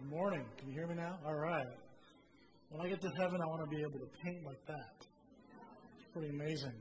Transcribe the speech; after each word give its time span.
Good 0.00 0.16
morning. 0.16 0.44
Can 0.56 0.68
you 0.68 0.74
hear 0.74 0.86
me 0.86 0.94
now? 0.94 1.18
All 1.26 1.34
right. 1.34 1.66
When 2.70 2.80
I 2.80 2.88
get 2.88 3.02
to 3.02 3.10
heaven, 3.18 3.38
I 3.42 3.46
want 3.46 3.68
to 3.68 3.76
be 3.76 3.82
able 3.82 3.98
to 3.98 4.08
paint 4.24 4.46
like 4.46 4.64
that. 4.66 4.94
It's 5.98 6.08
pretty 6.14 6.30
amazing. 6.30 6.72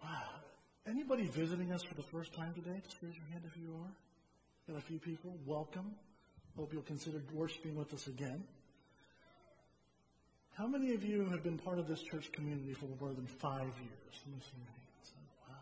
Wow. 0.00 0.40
Anybody 0.86 1.26
visiting 1.26 1.72
us 1.72 1.82
for 1.82 1.94
the 1.94 2.04
first 2.12 2.32
time 2.34 2.54
today? 2.54 2.80
Just 2.84 3.02
raise 3.02 3.14
your 3.16 3.26
hand 3.32 3.42
if 3.44 3.56
you 3.56 3.74
are. 3.74 3.90
Got 4.68 4.78
a 4.78 4.86
few 4.86 5.00
people. 5.00 5.36
Welcome. 5.44 5.96
Hope 6.56 6.72
you'll 6.72 6.82
consider 6.82 7.20
worshiping 7.32 7.74
with 7.74 7.92
us 7.92 8.06
again. 8.06 8.44
How 10.56 10.68
many 10.68 10.94
of 10.94 11.02
you 11.02 11.28
have 11.30 11.42
been 11.42 11.58
part 11.58 11.80
of 11.80 11.88
this 11.88 12.02
church 12.02 12.30
community 12.30 12.72
for 12.74 12.86
more 13.00 13.12
than 13.12 13.26
five 13.26 13.66
years? 13.80 14.14
Let 14.26 14.34
me 14.36 14.40
see. 14.40 14.62
Wow. 15.48 15.56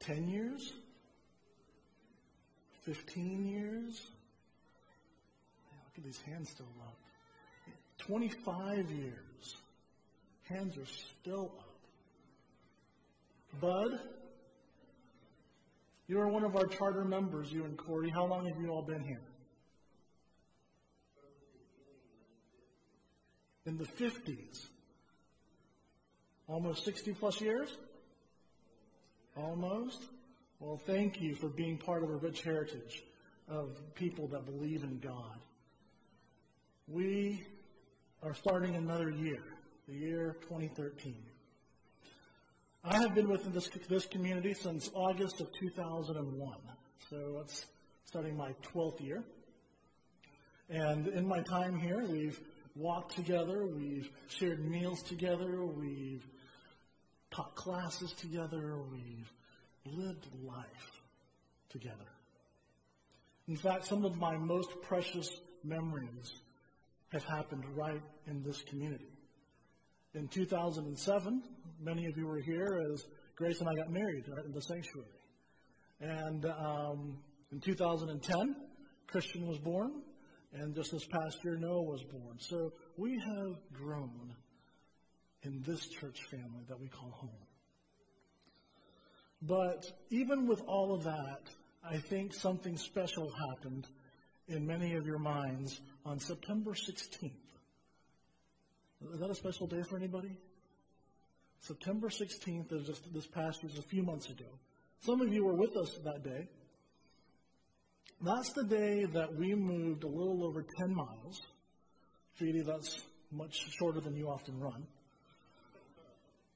Ten 0.00 0.28
years? 0.28 0.74
Fifteen 2.84 3.46
years? 3.46 4.00
Man, 5.70 5.80
look 5.84 5.98
at 5.98 6.04
these 6.04 6.20
hands 6.22 6.50
still 6.50 6.66
up. 6.82 6.98
Twenty-five 7.98 8.90
years. 8.90 9.56
Hands 10.44 10.76
are 10.76 10.86
still 11.20 11.52
up. 11.58 11.74
Bud, 13.60 13.98
you 16.06 16.20
are 16.20 16.28
one 16.28 16.44
of 16.44 16.56
our 16.56 16.66
charter 16.66 17.04
members, 17.04 17.50
you 17.50 17.64
and 17.64 17.78
Corey. 17.78 18.10
How 18.10 18.26
long 18.26 18.46
have 18.46 18.60
you 18.60 18.68
all 18.68 18.82
been 18.82 19.02
here? 19.02 19.22
In 23.66 23.78
the 23.78 23.84
50s. 23.84 24.66
Almost 26.46 26.84
60 26.84 27.14
plus 27.14 27.40
years? 27.40 27.74
Almost? 29.34 30.02
Well, 30.64 30.80
thank 30.86 31.20
you 31.20 31.34
for 31.34 31.48
being 31.48 31.76
part 31.76 32.02
of 32.02 32.08
a 32.08 32.16
rich 32.16 32.40
heritage 32.40 33.04
of 33.48 33.76
people 33.94 34.28
that 34.28 34.46
believe 34.46 34.82
in 34.82 34.98
God. 34.98 35.38
We 36.88 37.44
are 38.22 38.32
starting 38.32 38.74
another 38.74 39.10
year, 39.10 39.42
the 39.86 39.94
year 39.94 40.38
2013. 40.48 41.16
I 42.82 42.96
have 42.96 43.14
been 43.14 43.28
within 43.28 43.52
this, 43.52 43.68
this 43.90 44.06
community 44.06 44.54
since 44.54 44.88
August 44.94 45.42
of 45.42 45.52
2001. 45.52 46.56
So 47.10 47.42
it's 47.42 47.66
starting 48.06 48.34
my 48.34 48.54
12th 48.72 49.04
year. 49.04 49.22
And 50.70 51.08
in 51.08 51.28
my 51.28 51.42
time 51.42 51.78
here, 51.78 52.06
we've 52.06 52.40
walked 52.74 53.14
together, 53.14 53.66
we've 53.66 54.08
shared 54.28 54.64
meals 54.64 55.02
together, 55.02 55.62
we've 55.62 56.26
taught 57.30 57.54
classes 57.54 58.14
together, 58.14 58.78
we've 58.90 59.30
lived 59.84 60.26
life 60.42 61.00
together. 61.70 62.10
In 63.46 63.56
fact, 63.56 63.86
some 63.86 64.04
of 64.04 64.16
my 64.16 64.36
most 64.36 64.70
precious 64.82 65.28
memories 65.62 66.32
have 67.12 67.24
happened 67.24 67.64
right 67.76 68.02
in 68.26 68.42
this 68.42 68.62
community. 68.62 69.12
In 70.14 70.28
2007, 70.28 71.42
many 71.80 72.06
of 72.06 72.16
you 72.16 72.26
were 72.26 72.40
here 72.40 72.82
as 72.92 73.04
Grace 73.36 73.60
and 73.60 73.68
I 73.68 73.74
got 73.74 73.90
married 73.90 74.24
right 74.28 74.44
in 74.44 74.52
the 74.52 74.62
sanctuary. 74.62 75.08
And 76.00 76.46
um, 76.46 77.18
in 77.52 77.60
2010, 77.60 78.56
Christian 79.08 79.46
was 79.46 79.58
born, 79.58 80.02
and 80.52 80.74
just 80.74 80.92
this 80.92 81.04
past 81.06 81.38
year, 81.44 81.56
Noah 81.56 81.82
was 81.82 82.02
born. 82.04 82.36
So 82.38 82.72
we 82.96 83.18
have 83.18 83.56
grown 83.72 84.34
in 85.42 85.62
this 85.66 85.86
church 85.88 86.20
family 86.30 86.64
that 86.68 86.80
we 86.80 86.88
call 86.88 87.10
home. 87.10 87.30
But 89.46 89.84
even 90.10 90.46
with 90.46 90.62
all 90.66 90.94
of 90.94 91.04
that, 91.04 91.42
I 91.84 91.98
think 91.98 92.32
something 92.32 92.78
special 92.78 93.30
happened 93.50 93.86
in 94.48 94.66
many 94.66 94.94
of 94.94 95.06
your 95.06 95.18
minds 95.18 95.80
on 96.06 96.18
September 96.18 96.72
16th. 96.72 97.30
Is 99.12 99.20
that 99.20 99.30
a 99.30 99.34
special 99.34 99.66
day 99.66 99.82
for 99.82 99.96
anybody? 99.96 100.30
September 101.60 102.08
16th 102.08 102.72
is 102.72 102.86
just 102.86 103.12
this 103.12 103.26
past 103.26 103.62
year, 103.62 103.72
a 103.78 103.82
few 103.82 104.02
months 104.02 104.30
ago. 104.30 104.46
Some 105.00 105.20
of 105.20 105.32
you 105.32 105.44
were 105.44 105.54
with 105.54 105.76
us 105.76 105.98
that 106.04 106.22
day. 106.22 106.48
That's 108.22 108.52
the 108.52 108.64
day 108.64 109.04
that 109.04 109.34
we 109.34 109.54
moved 109.54 110.04
a 110.04 110.08
little 110.08 110.44
over 110.44 110.64
10 110.78 110.94
miles. 110.94 111.42
Feedy, 112.40 112.64
that's 112.64 113.02
much 113.30 113.66
shorter 113.78 114.00
than 114.00 114.16
you 114.16 114.28
often 114.28 114.58
run. 114.58 114.86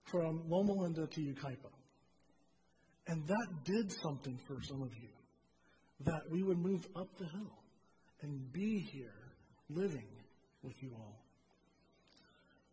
From 0.04 0.42
Loma 0.48 0.72
Linda 0.72 1.06
to 1.06 1.20
Yucaipa. 1.20 1.70
And 3.08 3.26
that 3.26 3.64
did 3.64 3.90
something 3.90 4.38
for 4.46 4.62
some 4.62 4.82
of 4.82 4.94
you. 4.94 5.08
That 6.00 6.30
we 6.30 6.42
would 6.42 6.58
move 6.58 6.86
up 6.94 7.08
the 7.18 7.24
hill 7.24 7.58
and 8.20 8.52
be 8.52 8.78
here 8.78 9.32
living 9.70 10.06
with 10.62 10.80
you 10.82 10.92
all. 10.94 11.24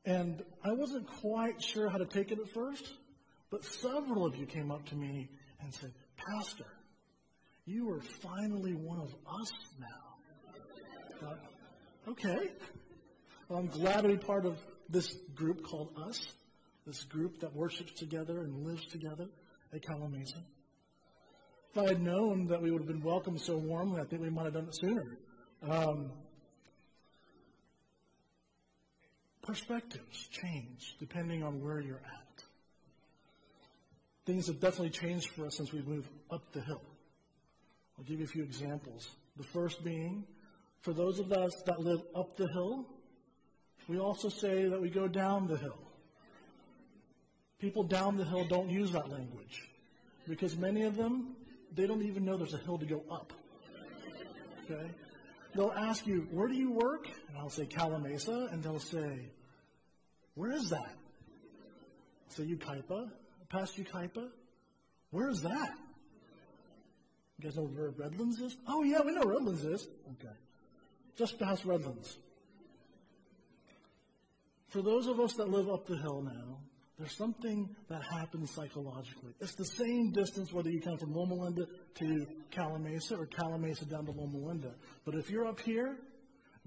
And 0.06 0.44
I 0.63 0.74
wasn't 0.74 1.07
quite 1.07 1.63
sure 1.63 1.90
how 1.90 1.97
to 1.97 2.06
take 2.06 2.31
it 2.31 2.40
at 2.40 2.50
first, 2.50 2.88
but 3.50 3.63
several 3.63 4.25
of 4.25 4.35
you 4.35 4.45
came 4.45 4.72
up 4.72 4.85
to 4.90 4.95
me 4.95 5.29
and 5.62 5.74
said, 5.74 5.91
Pastor, 6.18 6.68
you 7.66 7.90
are 7.91 8.01
finally 8.01 8.74
one 8.74 9.00
of 9.00 9.16
us 9.41 9.51
now. 9.79 11.19
Thought, 11.19 11.40
okay. 12.09 12.51
Well, 13.47 13.59
I'm 13.59 13.68
glad 13.68 14.01
to 14.01 14.09
be 14.09 14.18
part 14.18 14.45
of 14.45 14.59
this 14.90 15.12
group 15.34 15.63
called 15.63 15.97
Us, 16.07 16.28
this 16.85 17.03
group 17.06 17.40
that 17.40 17.56
worships 17.56 17.94
together 17.94 18.41
and 18.41 18.66
lives 18.66 18.85
together 18.88 19.29
at 19.75 19.81
Calimesa. 19.81 20.41
If 21.72 21.78
I 21.78 21.88
had 21.88 22.02
known 22.02 22.47
that 22.47 22.62
we 22.62 22.72
would 22.72 22.80
have 22.80 22.88
been 22.88 23.03
welcomed 23.03 23.41
so 23.41 23.58
warmly, 23.58 24.00
I 24.00 24.06
think 24.06 24.22
we 24.22 24.30
might 24.30 24.46
have 24.46 24.53
done 24.53 24.68
it 24.68 24.75
sooner. 24.75 25.18
Um, 25.62 26.12
perspectives 29.44 30.28
change 30.31 30.96
depending 31.00 31.44
on 31.44 31.62
where 31.62 31.81
you're 31.81 31.97
at. 31.97 32.44
Things 34.25 34.47
have 34.47 34.59
definitely 34.59 34.90
changed 34.90 35.30
for 35.31 35.46
us 35.46 35.56
since 35.56 35.72
we've 35.74 35.88
moved 35.88 36.09
up 36.31 36.52
the 36.53 36.62
hill. 36.62 36.81
I'll 37.97 38.06
give 38.06 38.19
you 38.19 38.25
a 38.25 38.30
few 38.30 38.44
examples. 38.44 39.09
The 39.38 39.44
first 39.44 39.84
being, 39.84 40.24
for 40.81 40.94
those 40.94 41.19
of 41.19 41.31
us 41.31 41.62
that 41.66 41.80
live 41.80 42.02
up 42.16 42.38
the 42.38 42.47
hill, 42.47 42.86
we 43.88 44.00
also 44.00 44.30
say 44.30 44.68
that 44.68 44.81
we 44.81 44.90
go 44.90 45.07
down 45.07 45.47
the 45.47 45.57
hill. 45.57 45.78
People 47.59 47.83
down 47.83 48.17
the 48.17 48.25
hill 48.25 48.45
don't 48.45 48.69
use 48.69 48.91
that 48.91 49.09
language 49.09 49.69
because 50.27 50.57
many 50.57 50.83
of 50.83 50.95
them, 50.95 51.35
they 51.73 51.88
don't 51.88 52.03
even 52.03 52.25
know 52.25 52.38
there's 52.38 52.53
a 52.53 52.57
hill 52.57 52.77
to 52.77 52.85
go 52.85 53.03
up. 53.09 53.33
Okay? 54.63 54.89
They'll 55.53 55.71
ask 55.71 56.05
you, 56.05 56.27
where 56.31 56.47
do 56.47 56.55
you 56.55 56.71
work? 56.71 57.07
And 57.29 57.38
I'll 57.38 57.49
say 57.49 57.65
Calimesa, 57.65 58.51
and 58.51 58.61
they'll 58.61 58.79
say, 58.79 59.29
where 60.33 60.51
is 60.51 60.69
that? 60.71 60.94
I'll 62.29 62.35
say 62.35 62.44
Yucaipa, 62.44 63.09
past 63.49 63.77
Yucaipa. 63.77 64.29
Where 65.11 65.29
is 65.29 65.44
that? 65.44 65.73
You 67.38 67.45
guys 67.45 67.55
know 67.55 67.63
where 67.63 67.89
Redlands 67.89 68.39
is? 68.39 68.57
Oh 68.67 68.83
yeah, 68.83 68.99
we 69.05 69.13
know 69.13 69.23
Redlands 69.23 69.63
is. 69.63 69.88
Okay. 70.13 70.33
Just 71.17 71.39
past 71.39 71.63
Redlands. 71.63 72.17
For 74.67 74.81
those 74.81 75.07
of 75.07 75.19
us 75.21 75.33
that 75.33 75.49
live 75.49 75.69
up 75.69 75.85
the 75.85 75.97
hill 75.97 76.21
now, 76.21 76.59
there's 76.97 77.16
something 77.17 77.75
that 77.89 78.01
happens 78.03 78.51
psychologically. 78.51 79.33
It's 79.41 79.56
the 79.56 79.66
same 79.66 80.11
distance 80.11 80.53
whether 80.53 80.69
you 80.69 80.79
come 80.81 80.97
from 80.97 81.13
Loma 81.13 81.35
Linda 81.35 81.66
to 81.95 82.25
Calimesa 82.51 83.19
or 83.19 83.25
Calimesa 83.25 83.89
down 83.89 84.06
to 84.06 84.11
Loma 84.11 84.38
Linda. 84.38 84.72
But 85.03 85.16
if 85.16 85.29
you're 85.29 85.45
up 85.45 85.59
here, 85.59 85.97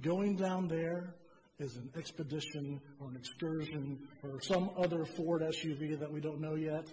going 0.02 0.36
down 0.36 0.68
there 0.68 1.14
is 1.58 1.76
an 1.76 1.90
expedition 1.96 2.80
or 3.00 3.08
an 3.08 3.16
excursion 3.16 3.98
or 4.22 4.40
some 4.42 4.70
other 4.76 5.04
Ford 5.04 5.42
SUV 5.42 5.98
that 5.98 6.12
we 6.12 6.20
don't 6.20 6.40
know 6.40 6.54
yet. 6.54 6.86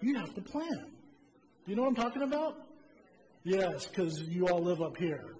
You 0.00 0.16
have 0.18 0.34
to 0.34 0.40
plan. 0.40 0.86
Do 1.64 1.70
You 1.70 1.76
know 1.76 1.82
what 1.82 1.88
I'm 1.88 1.96
talking 1.96 2.22
about? 2.22 2.56
Yes, 3.44 3.86
because 3.86 4.20
you 4.28 4.46
all 4.46 4.62
live 4.62 4.80
up 4.80 4.96
here. 4.96 5.34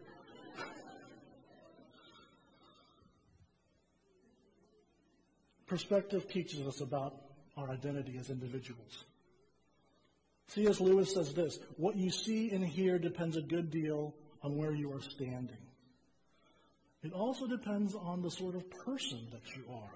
Perspective 5.72 6.28
teaches 6.28 6.66
us 6.66 6.82
about 6.82 7.14
our 7.56 7.70
identity 7.70 8.19
as 8.20 8.28
individuals. 8.28 9.06
C.S. 10.48 10.80
Lewis 10.80 11.14
says 11.14 11.32
this 11.32 11.58
What 11.78 11.96
you 11.96 12.10
see 12.10 12.50
and 12.50 12.62
hear 12.62 12.98
depends 12.98 13.38
a 13.38 13.40
good 13.40 13.70
deal 13.70 14.14
on 14.42 14.58
where 14.58 14.74
you 14.74 14.92
are 14.92 15.00
standing. 15.00 15.64
It 17.02 17.14
also 17.14 17.46
depends 17.46 17.94
on 17.94 18.20
the 18.20 18.30
sort 18.30 18.54
of 18.54 18.69
person 18.84 19.26
that 19.30 19.56
you 19.56 19.64
are. 19.72 19.94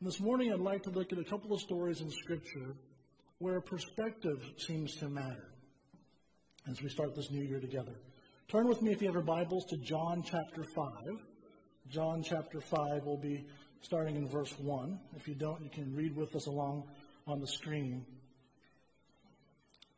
And 0.00 0.08
this 0.08 0.20
morning, 0.20 0.54
I'd 0.54 0.60
like 0.60 0.84
to 0.84 0.90
look 0.90 1.12
at 1.12 1.18
a 1.18 1.24
couple 1.24 1.52
of 1.52 1.60
stories 1.60 2.00
in 2.00 2.10
Scripture 2.10 2.74
where 3.40 3.60
perspective 3.60 4.42
seems 4.56 4.96
to 5.00 5.10
matter 5.10 5.50
as 6.70 6.80
we 6.80 6.88
start 6.88 7.14
this 7.14 7.30
new 7.30 7.42
year 7.42 7.60
together. 7.60 7.92
Turn 8.48 8.66
with 8.66 8.80
me, 8.80 8.92
if 8.92 9.02
you 9.02 9.08
have 9.08 9.14
your 9.16 9.22
Bibles, 9.22 9.66
to 9.66 9.76
John 9.76 10.22
chapter 10.22 10.64
5. 10.64 11.20
John 11.88 12.22
chapter 12.22 12.60
5 12.60 13.04
will 13.04 13.16
be 13.16 13.46
starting 13.82 14.16
in 14.16 14.28
verse 14.28 14.52
1. 14.58 14.98
If 15.16 15.26
you 15.26 15.34
don't, 15.34 15.62
you 15.62 15.70
can 15.70 15.94
read 15.94 16.14
with 16.14 16.36
us 16.36 16.46
along 16.46 16.84
on 17.26 17.40
the 17.40 17.46
screen. 17.46 18.04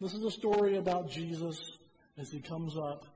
This 0.00 0.14
is 0.14 0.24
a 0.24 0.30
story 0.30 0.76
about 0.76 1.10
Jesus 1.10 1.60
as 2.18 2.30
he 2.30 2.40
comes 2.40 2.76
up 2.76 3.06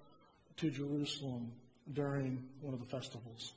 to 0.59 0.71
Jerusalem 0.71 1.53
during 1.93 2.45
one 2.61 2.75
of 2.75 2.81
the 2.81 2.87
festivals. 2.87 3.53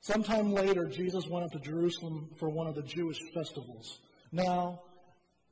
Sometime 0.00 0.52
later, 0.52 0.86
Jesus 0.86 1.28
went 1.28 1.44
up 1.44 1.52
to 1.52 1.60
Jerusalem 1.60 2.28
for 2.36 2.48
one 2.48 2.66
of 2.66 2.74
the 2.74 2.82
Jewish 2.82 3.20
festivals. 3.32 4.00
Now, 4.32 4.82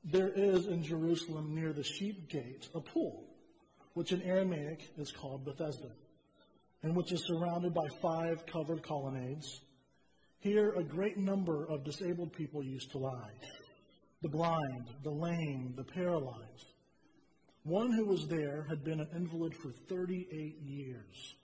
there 0.04 0.28
is 0.28 0.66
in 0.66 0.82
Jerusalem 0.82 1.54
near 1.54 1.72
the 1.72 1.84
sheep 1.84 2.28
gate 2.28 2.68
a 2.74 2.80
pool, 2.80 3.24
which 3.94 4.12
in 4.12 4.22
Aramaic 4.22 4.90
is 4.98 5.12
called 5.12 5.44
Bethesda, 5.44 5.90
and 6.82 6.96
which 6.96 7.12
is 7.12 7.24
surrounded 7.26 7.74
by 7.74 7.86
five 8.00 8.44
covered 8.46 8.82
colonnades. 8.82 9.60
Here, 10.38 10.70
a 10.70 10.82
great 10.82 11.18
number 11.18 11.66
of 11.66 11.84
disabled 11.84 12.32
people 12.32 12.62
used 12.62 12.90
to 12.92 12.98
lie 12.98 13.32
the 14.22 14.28
blind, 14.28 14.86
the 15.02 15.10
lame, 15.10 15.72
the 15.76 15.84
paralyzed. 15.84 16.72
One 17.62 17.90
who 17.92 18.06
was 18.06 18.26
there 18.28 18.66
had 18.68 18.84
been 18.84 19.00
an 19.00 19.08
invalid 19.14 19.54
for 19.54 19.70
38 19.88 20.58
years. 20.62 21.34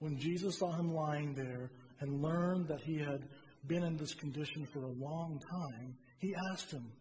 When 0.00 0.18
Jesus 0.18 0.58
saw 0.58 0.72
him 0.72 0.92
lying 0.92 1.34
there 1.34 1.70
and 2.00 2.22
learned 2.22 2.68
that 2.68 2.80
he 2.80 2.98
had 2.98 3.28
been 3.66 3.84
in 3.84 3.96
this 3.96 4.14
condition 4.14 4.66
for 4.72 4.84
a 4.84 4.92
long 4.92 5.40
time, 5.50 5.96
he 6.18 6.34
asked 6.52 6.70
him, 6.70 6.92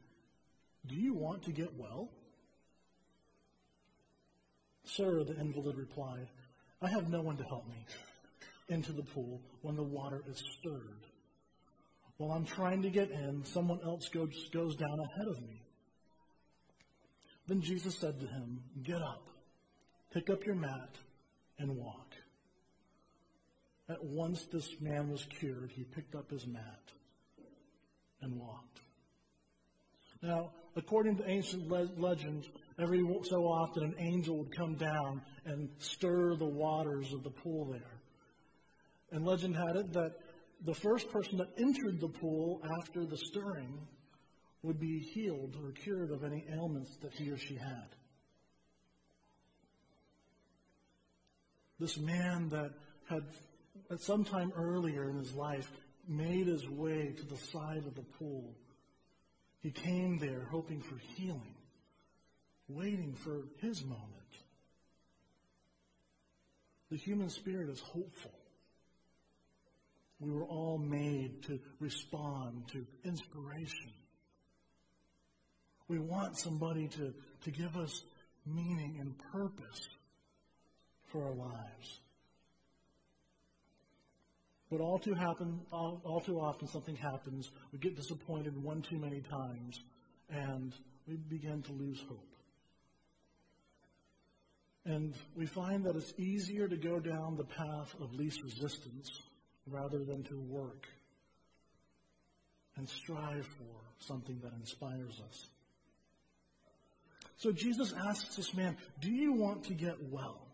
Do 0.87 0.95
you 0.95 1.13
want 1.13 1.43
to 1.43 1.51
get 1.51 1.73
well? 1.75 2.09
Sir, 4.85 5.23
the 5.23 5.39
invalid 5.39 5.77
replied, 5.77 6.27
I 6.85 6.89
have 6.91 7.09
no 7.09 7.21
one 7.21 7.37
to 7.37 7.43
help 7.43 7.67
me 7.67 7.83
into 8.69 8.91
the 8.91 9.01
pool 9.01 9.41
when 9.61 9.75
the 9.75 9.83
water 9.83 10.21
is 10.29 10.43
stirred. 10.59 11.05
While 12.17 12.31
I'm 12.31 12.45
trying 12.45 12.83
to 12.83 12.89
get 12.89 13.09
in, 13.09 13.43
someone 13.43 13.79
else 13.83 14.07
goes, 14.09 14.49
goes 14.53 14.75
down 14.75 14.99
ahead 14.99 15.27
of 15.27 15.41
me. 15.41 15.61
Then 17.47 17.61
Jesus 17.61 17.97
said 17.97 18.19
to 18.19 18.27
him, 18.27 18.61
Get 18.83 19.01
up, 19.01 19.27
pick 20.13 20.29
up 20.29 20.45
your 20.45 20.55
mat, 20.55 20.95
and 21.57 21.75
walk. 21.75 22.13
At 23.89 24.03
once 24.03 24.45
this 24.51 24.67
man 24.79 25.09
was 25.09 25.25
cured. 25.39 25.71
He 25.75 25.83
picked 25.83 26.15
up 26.15 26.29
his 26.29 26.45
mat 26.47 26.81
and 28.21 28.39
walked. 28.39 28.79
Now, 30.21 30.51
according 30.75 31.17
to 31.17 31.29
ancient 31.29 31.67
le- 31.67 31.89
legend, 31.97 32.45
every 32.79 33.01
so 33.23 33.43
often 33.45 33.83
an 33.83 33.95
angel 33.99 34.37
would 34.39 34.55
come 34.55 34.75
down 34.75 35.21
and 35.45 35.69
stir 35.77 36.35
the 36.35 36.45
waters 36.45 37.13
of 37.13 37.23
the 37.23 37.29
pool 37.29 37.65
there. 37.71 38.01
And 39.11 39.25
legend 39.25 39.55
had 39.55 39.75
it 39.75 39.93
that 39.93 40.13
the 40.65 40.73
first 40.73 41.11
person 41.11 41.37
that 41.37 41.49
entered 41.57 41.99
the 41.99 42.07
pool 42.07 42.61
after 42.79 43.05
the 43.05 43.17
stirring 43.17 43.79
would 44.63 44.79
be 44.79 44.99
healed 44.99 45.55
or 45.63 45.71
cured 45.71 46.11
of 46.11 46.23
any 46.23 46.43
ailments 46.51 46.97
that 47.01 47.13
he 47.13 47.29
or 47.29 47.37
she 47.37 47.55
had. 47.55 47.87
This 51.79 51.97
man 51.97 52.49
that 52.49 52.71
had, 53.07 53.23
at 53.91 54.01
some 54.01 54.23
time 54.23 54.51
earlier 54.55 55.09
in 55.09 55.17
his 55.17 55.33
life, 55.33 55.69
made 56.07 56.47
his 56.47 56.67
way 56.69 57.13
to 57.17 57.25
the 57.25 57.37
side 57.37 57.83
of 57.85 57.95
the 57.95 58.05
pool. 58.17 58.55
He 59.61 59.71
came 59.71 60.17
there 60.17 60.47
hoping 60.49 60.81
for 60.81 60.97
healing, 61.15 61.55
waiting 62.67 63.13
for 63.13 63.43
his 63.61 63.83
moment. 63.83 64.24
The 66.95 67.01
human 67.01 67.29
spirit 67.29 67.69
is 67.69 67.81
hopeful. 67.81 68.31
We 70.21 70.31
were 70.31 70.45
all 70.45 70.77
made 70.77 71.43
to 71.43 71.59
respond 71.81 72.69
to 72.71 72.85
inspiration. 73.03 73.91
We 75.89 75.99
want 75.99 76.37
somebody 76.37 76.87
to, 76.87 77.13
to 77.43 77.51
give 77.51 77.75
us 77.75 78.01
meaning 78.45 78.99
and 79.01 79.13
purpose 79.33 79.89
for 81.11 81.25
our 81.25 81.35
lives. 81.35 81.99
But 84.71 84.79
all 84.79 84.97
too 84.97 85.15
happen, 85.15 85.59
all, 85.73 85.99
all 86.05 86.21
too 86.21 86.39
often 86.39 86.69
something 86.69 86.95
happens. 86.95 87.51
We 87.73 87.79
get 87.79 87.97
disappointed 87.97 88.55
one 88.63 88.81
too 88.81 88.99
many 88.99 89.19
times, 89.19 89.81
and 90.29 90.73
we 91.05 91.17
begin 91.17 91.61
to 91.63 91.73
lose 91.73 92.01
hope. 92.07 92.34
And 94.85 95.15
we 95.35 95.47
find 95.47 95.83
that 95.85 95.95
it's 95.95 96.13
easier 96.17 96.67
to 96.67 96.77
go 96.77 96.99
down 96.99 97.37
the 97.37 97.43
path 97.43 97.95
of 97.99 98.13
least 98.13 98.43
resistance 98.43 99.11
rather 99.67 100.03
than 100.03 100.23
to 100.25 100.39
work 100.39 100.85
and 102.77 102.87
strive 102.87 103.45
for 103.45 103.81
something 103.99 104.39
that 104.43 104.53
inspires 104.53 105.19
us. 105.27 105.47
So 107.37 107.51
Jesus 107.51 107.93
asks 107.93 108.35
this 108.35 108.53
man, 108.53 108.77
Do 109.01 109.09
you 109.09 109.33
want 109.33 109.65
to 109.65 109.73
get 109.73 109.95
well? 110.11 110.47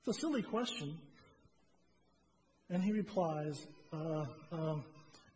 It's 0.00 0.16
a 0.16 0.20
silly 0.20 0.42
question. 0.42 0.98
And 2.70 2.82
he 2.82 2.92
replies, 2.92 3.66
uh, 3.92 4.24
um, 4.52 4.84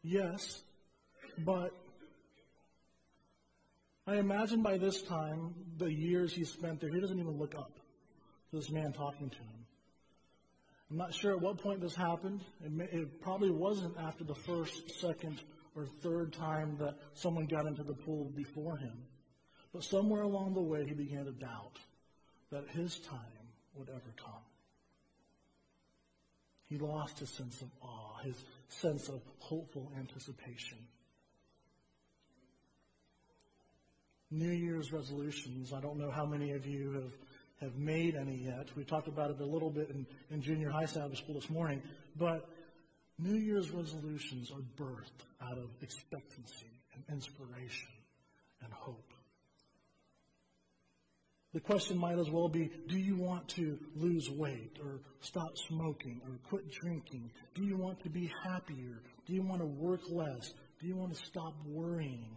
Yes, 0.03 0.63
but 1.39 1.73
I 4.07 4.17
imagine 4.19 4.63
by 4.63 4.79
this 4.79 5.03
time, 5.03 5.53
the 5.79 5.93
years 5.93 6.33
he 6.33 6.45
spent 6.45 6.81
there, 6.81 6.91
he 6.91 7.01
doesn't 7.01 7.19
even 7.19 7.39
look 7.39 7.57
up 7.57 7.75
to 8.51 8.57
this 8.57 8.71
man 8.71 8.93
talking 8.93 9.31
to 9.31 9.37
him. 9.37 9.67
I'm 10.91 10.97
not 10.97 11.13
sure 11.13 11.33
at 11.33 11.41
what 11.41 11.59
point 11.59 11.81
this 11.81 11.97
happened. 11.97 12.43
It, 12.65 12.71
may, 12.71 12.85
it, 12.85 13.21
probably 13.21 13.51
wasn't 13.51 13.97
after 13.99 14.23
the 14.23 14.37
first, 14.37 15.01
second, 15.01 15.41
or 15.75 15.87
third 16.01 16.33
time 16.33 16.77
that 16.79 16.95
someone 17.15 17.47
got 17.47 17.67
into 17.67 17.83
the 17.83 17.95
pool 17.95 18.31
before 18.37 18.77
him. 18.77 18.97
But 19.73 19.83
somewhere 19.83 20.23
along 20.23 20.55
the 20.55 20.63
way, 20.63 20.87
he 20.87 20.95
began 20.95 21.25
to 21.25 21.33
doubt 21.33 21.81
that 22.53 22.69
his 22.69 23.01
time 23.01 23.19
would 23.75 23.89
ever 23.89 24.15
come. 24.17 24.45
He 26.69 26.79
lost 26.79 27.19
his 27.19 27.31
sense 27.31 27.61
of 27.61 27.69
awe, 27.83 28.19
his 28.23 28.37
sense 28.69 29.09
of 29.09 29.21
hopeful 29.39 29.91
anticipation. 29.99 30.79
New 34.31 34.51
Year's 34.51 34.93
resolutions. 34.93 35.73
I 35.73 35.81
don't 35.81 35.99
know 35.99 36.11
how 36.11 36.27
many 36.27 36.53
of 36.53 36.67
you 36.67 36.93
have 36.93 37.13
have 37.61 37.77
made 37.77 38.17
any 38.17 38.37
yet. 38.37 38.69
We 38.77 38.85
talked 38.85 39.09
about 39.09 39.31
it 39.31 39.41
a 39.41 39.45
little 39.45 39.71
bit 39.71 39.91
in, 39.91 40.07
in 40.31 40.43
junior 40.43 40.71
high 40.71 40.85
Sabbath 40.87 41.19
school 41.19 41.37
this 41.37 41.49
morning. 41.49 41.83
But 42.17 42.49
New 43.19 43.37
Year's 43.37 43.71
resolutions 43.71 44.51
are 44.51 44.63
birthed 44.83 45.25
out 45.41 45.57
of 45.57 45.71
expectancy 45.81 46.83
and 46.95 47.03
inspiration 47.11 47.89
and 48.63 48.73
hope. 48.73 49.13
The 51.55 51.61
question 51.61 51.97
might 51.97 52.19
as 52.19 52.29
well 52.29 52.49
be 52.49 52.71
do 52.89 52.99
you 52.99 53.17
want 53.17 53.49
to 53.51 53.79
lose 53.95 54.29
weight 54.29 54.77
or 54.85 55.01
stop 55.21 55.57
smoking 55.69 56.21
or 56.27 56.39
quit 56.51 56.71
drinking? 56.71 57.31
Do 57.55 57.65
you 57.65 57.79
want 57.79 58.03
to 58.03 58.11
be 58.11 58.31
happier? 58.45 59.01
Do 59.27 59.33
you 59.33 59.43
want 59.43 59.63
to 59.63 59.67
work 59.67 60.03
less? 60.11 60.53
Do 60.79 60.87
you 60.87 60.97
want 60.97 61.17
to 61.17 61.25
stop 61.25 61.55
worrying? 61.65 62.37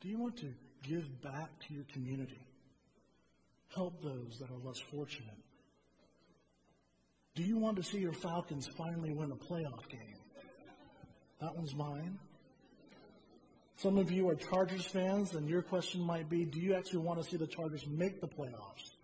Do 0.00 0.08
you 0.08 0.18
want 0.18 0.38
to 0.38 0.54
give 0.88 1.22
back 1.22 1.50
to 1.66 1.74
your 1.74 1.84
community? 1.92 2.44
help 3.74 4.02
those 4.02 4.38
that 4.40 4.50
are 4.50 4.58
less 4.64 4.78
fortunate? 4.78 5.34
Do 7.34 7.42
you 7.42 7.58
want 7.58 7.76
to 7.76 7.82
see 7.82 7.98
your 7.98 8.12
Falcons 8.12 8.66
finally 8.66 9.12
win 9.12 9.32
a 9.32 9.36
playoff 9.36 9.88
game? 9.88 10.16
That 11.40 11.56
one's 11.56 11.74
mine. 11.74 12.18
Some 13.76 13.98
of 13.98 14.12
you 14.12 14.28
are 14.28 14.36
Chargers 14.36 14.84
fans, 14.86 15.34
and 15.34 15.48
your 15.48 15.62
question 15.62 16.00
might 16.00 16.30
be 16.30 16.44
do 16.44 16.60
you 16.60 16.74
actually 16.74 17.00
want 17.00 17.22
to 17.22 17.28
see 17.28 17.36
the 17.36 17.46
Chargers 17.46 17.84
make 17.88 18.20
the 18.20 18.28
playoffs? 18.28 18.94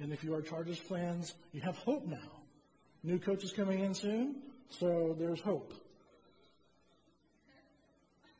And 0.00 0.12
if 0.12 0.24
you 0.24 0.34
are 0.34 0.40
Chargers 0.40 0.78
fans, 0.78 1.34
you 1.52 1.60
have 1.60 1.76
hope 1.76 2.06
now. 2.06 2.42
New 3.02 3.18
coach 3.18 3.44
is 3.44 3.52
coming 3.52 3.80
in 3.80 3.92
soon, 3.92 4.36
so 4.70 5.14
there's 5.18 5.40
hope. 5.40 5.74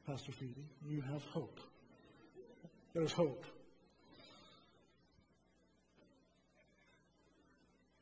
Pastor 0.06 0.32
Feedy, 0.32 0.64
you 0.88 1.02
have 1.02 1.22
hope. 1.24 1.60
There's 2.94 3.12
hope. 3.12 3.44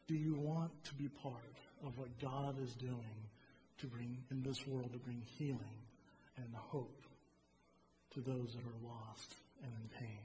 Do 0.07 0.15
you 0.15 0.35
want 0.35 0.71
to 0.85 0.95
be 0.95 1.09
part 1.09 1.57
of 1.87 1.97
what 1.97 2.21
God 2.21 2.63
is 2.63 2.75
doing 2.75 3.31
to 3.79 3.87
bring 3.87 4.19
in 4.31 4.43
this 4.43 4.67
world 4.67 4.93
to 4.93 4.99
bring 4.99 5.23
healing 5.39 5.81
and 6.37 6.55
hope 6.55 7.07
to 8.13 8.21
those 8.21 8.53
that 8.55 8.63
are 8.65 8.87
lost 8.87 9.35
and 9.63 9.73
in 9.73 9.99
pain? 9.99 10.19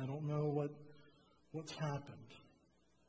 I 0.00 0.06
don't 0.06 0.28
know 0.28 0.44
what 0.44 0.70
what's 1.50 1.72
happened. 1.72 2.18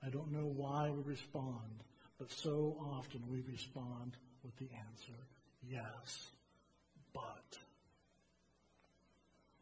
I 0.04 0.10
don't 0.10 0.32
know 0.32 0.52
why 0.56 0.90
we 0.90 1.04
respond, 1.04 1.84
but 2.18 2.32
so 2.32 2.78
often 2.82 3.22
we 3.30 3.42
respond 3.42 4.18
with 4.44 4.56
the 4.58 4.70
answer, 4.76 5.20
yes, 5.68 6.28
but. 7.14 7.58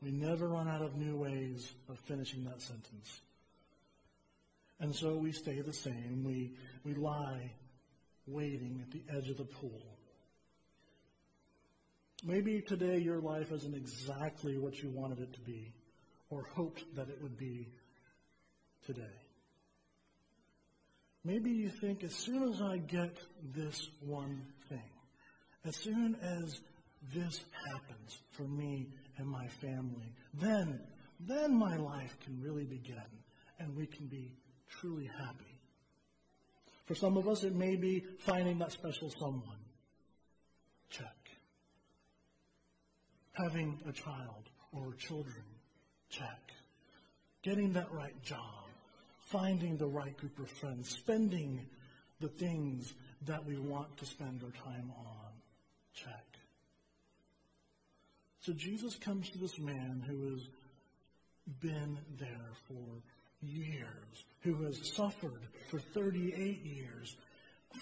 We 0.02 0.12
never 0.12 0.48
run 0.48 0.68
out 0.68 0.82
of 0.82 0.96
new 0.96 1.16
ways 1.16 1.72
of 1.90 1.98
finishing 2.00 2.44
that 2.46 2.62
sentence. 2.62 3.22
And 4.80 4.94
so 4.94 5.16
we 5.16 5.32
stay 5.32 5.62
the 5.62 5.74
same. 5.74 6.24
We, 6.24 6.54
we 6.86 6.94
lie 6.94 7.52
waiting 8.28 8.84
at 8.84 8.92
the 8.92 9.18
edge 9.18 9.30
of 9.30 9.38
the 9.38 9.46
pool. 9.46 9.82
Maybe 12.24 12.62
today 12.62 12.98
your 13.00 13.20
life 13.20 13.52
isn't 13.52 13.76
exactly 13.76 14.58
what 14.58 14.82
you 14.82 14.90
wanted 14.90 15.20
it 15.20 15.34
to 15.34 15.40
be 15.40 15.72
or 16.30 16.44
hoped 16.54 16.84
that 16.96 17.10
it 17.10 17.22
would 17.22 17.38
be 17.38 17.70
today. 18.86 19.02
Maybe 21.24 21.52
you 21.52 21.70
think 21.70 22.04
as 22.04 22.14
soon 22.14 22.44
as 22.44 22.62
I 22.62 22.78
get 22.78 23.18
this 23.56 23.90
one 24.00 24.46
as 25.68 25.76
soon 25.76 26.16
as 26.22 26.62
this 27.14 27.44
happens 27.70 28.20
for 28.32 28.44
me 28.44 28.88
and 29.18 29.28
my 29.28 29.48
family, 29.48 30.14
then, 30.34 30.80
then 31.20 31.54
my 31.54 31.76
life 31.78 32.16
can 32.24 32.42
really 32.42 32.64
begin 32.64 33.02
and 33.60 33.76
we 33.76 33.86
can 33.86 34.08
be 34.08 34.32
truly 34.70 35.10
happy. 35.18 35.60
For 36.86 36.96
some 36.96 37.18
of 37.18 37.28
us, 37.28 37.44
it 37.44 37.54
may 37.54 37.76
be 37.76 38.06
finding 38.20 38.60
that 38.60 38.72
special 38.72 39.10
someone. 39.10 39.60
Check. 40.90 41.16
Having 43.34 43.82
a 43.88 43.92
child 43.92 44.50
or 44.72 44.94
children. 44.94 45.44
Check. 46.10 46.52
Getting 47.44 47.74
that 47.74 47.92
right 47.92 48.20
job. 48.24 48.40
Finding 49.20 49.76
the 49.76 49.88
right 49.88 50.16
group 50.16 50.40
of 50.40 50.50
friends. 50.50 50.90
Spending 50.90 51.66
the 52.22 52.30
things 52.30 52.94
that 53.26 53.46
we 53.46 53.58
want 53.58 53.98
to 53.98 54.06
spend 54.06 54.42
our 54.44 54.64
time 54.64 54.92
on. 54.98 55.17
Check. 55.98 56.25
So 58.39 58.54
Jesus 58.54 58.96
comes 58.96 59.30
to 59.32 59.39
this 59.39 59.58
man 59.58 60.04
who 60.08 60.32
has 60.32 60.48
been 61.60 61.98
there 62.20 62.51
for 62.68 63.01
years, 63.42 64.25
who 64.42 64.63
has 64.63 64.94
suffered 64.94 65.42
for 65.70 65.80
38 65.80 66.63
years, 66.63 67.16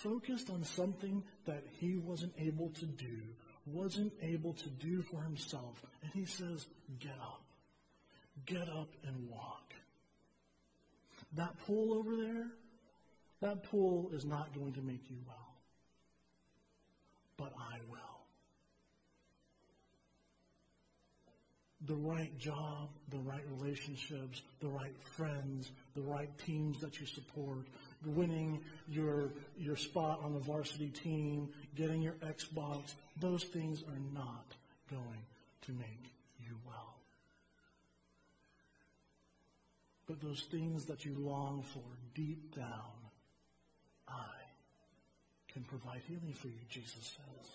focused 0.01 0.49
on 0.49 0.63
something 0.63 1.23
that 1.45 1.63
he 1.79 1.97
wasn't 1.97 2.33
able 2.39 2.69
to 2.69 2.85
do, 2.85 3.21
wasn't 3.65 4.13
able 4.21 4.53
to 4.53 4.69
do 4.69 5.01
for 5.01 5.21
himself. 5.21 5.83
And 6.01 6.11
he 6.13 6.25
says, 6.25 6.65
Get 6.99 7.17
up. 7.21 7.43
Get 8.45 8.69
up 8.69 8.89
and 9.05 9.29
walk. 9.29 9.73
That 11.33 11.57
pool 11.65 11.93
over 11.93 12.15
there, 12.15 12.47
that 13.41 13.63
pool 13.63 14.09
is 14.13 14.25
not 14.25 14.53
going 14.53 14.73
to 14.73 14.81
make 14.81 15.09
you 15.09 15.17
well. 15.27 15.44
But 17.37 17.53
I 17.57 17.79
will. 17.89 18.15
the 21.87 21.95
right 21.95 22.37
job, 22.39 22.89
the 23.11 23.17
right 23.19 23.43
relationships, 23.59 24.41
the 24.59 24.67
right 24.67 24.95
friends, 25.15 25.71
the 25.95 26.01
right 26.01 26.29
teams 26.45 26.79
that 26.81 26.99
you 26.99 27.05
support, 27.05 27.67
winning 28.05 28.59
your, 28.89 29.29
your 29.57 29.75
spot 29.75 30.19
on 30.23 30.33
the 30.33 30.39
varsity 30.39 30.89
team, 30.89 31.49
getting 31.75 32.01
your 32.01 32.13
Xbox, 32.13 32.95
those 33.19 33.43
things 33.43 33.83
are 33.83 33.99
not 34.13 34.45
going 34.89 35.21
to 35.61 35.71
make 35.73 36.11
you 36.39 36.55
well. 36.65 36.95
But 40.07 40.21
those 40.21 40.41
things 40.51 40.85
that 40.85 41.05
you 41.05 41.15
long 41.17 41.63
for 41.73 41.83
deep 42.13 42.55
down, 42.55 42.93
I 44.07 44.44
can 45.55 45.63
provide 45.63 46.01
healing 46.05 46.33
for 46.33 46.47
you, 46.47 46.59
Jesus 46.69 47.15
says. 47.15 47.47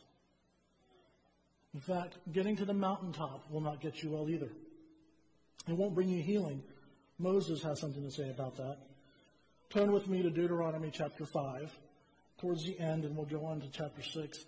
In 1.75 1.81
fact, 1.81 2.17
getting 2.33 2.57
to 2.57 2.65
the 2.65 2.73
mountaintop 2.73 3.45
will 3.51 3.61
not 3.61 3.83
get 3.83 4.03
you 4.03 4.09
well 4.11 4.31
either. 4.31 4.49
It 5.69 5.77
won't 5.77 5.95
bring 5.95 6.09
you 6.09 6.23
healing. 6.23 6.63
Moses 7.19 7.63
has 7.63 7.79
something 7.79 8.03
to 8.03 8.11
say 8.11 8.31
about 8.31 8.57
that. 8.57 8.79
Turn 9.69 9.93
with 9.93 10.09
me 10.09 10.23
to 10.23 10.31
Deuteronomy 10.31 10.91
chapter 10.91 11.27
5, 11.27 11.71
towards 12.41 12.65
the 12.65 12.81
end, 12.81 13.05
and 13.05 13.15
we'll 13.15 13.27
go 13.27 13.45
on 13.45 13.61
to 13.61 13.69
chapter 13.71 14.03
6. 14.03 14.47